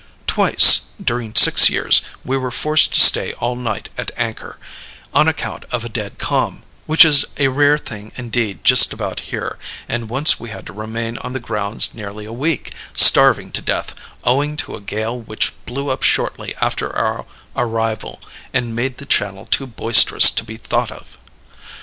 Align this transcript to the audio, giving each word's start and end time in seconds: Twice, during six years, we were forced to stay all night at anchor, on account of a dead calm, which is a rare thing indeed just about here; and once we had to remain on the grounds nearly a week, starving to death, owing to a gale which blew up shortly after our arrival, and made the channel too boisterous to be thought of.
Twice, 0.25 0.87
during 0.99 1.35
six 1.35 1.69
years, 1.69 2.01
we 2.25 2.35
were 2.35 2.49
forced 2.49 2.95
to 2.95 2.99
stay 2.99 3.33
all 3.33 3.55
night 3.55 3.89
at 3.99 4.09
anchor, 4.17 4.57
on 5.13 5.27
account 5.27 5.63
of 5.71 5.85
a 5.85 5.89
dead 5.89 6.17
calm, 6.17 6.63
which 6.87 7.05
is 7.05 7.23
a 7.37 7.49
rare 7.49 7.77
thing 7.77 8.11
indeed 8.15 8.63
just 8.63 8.93
about 8.93 9.19
here; 9.29 9.59
and 9.87 10.09
once 10.09 10.39
we 10.39 10.49
had 10.49 10.65
to 10.65 10.73
remain 10.73 11.19
on 11.19 11.33
the 11.33 11.39
grounds 11.39 11.93
nearly 11.93 12.25
a 12.25 12.33
week, 12.33 12.73
starving 12.95 13.51
to 13.51 13.61
death, 13.61 13.93
owing 14.23 14.57
to 14.57 14.75
a 14.75 14.81
gale 14.81 15.19
which 15.21 15.53
blew 15.67 15.89
up 15.91 16.01
shortly 16.01 16.55
after 16.59 16.89
our 16.95 17.27
arrival, 17.55 18.19
and 18.55 18.75
made 18.75 18.97
the 18.97 19.05
channel 19.05 19.45
too 19.45 19.67
boisterous 19.67 20.31
to 20.31 20.43
be 20.43 20.57
thought 20.57 20.91
of. 20.91 21.19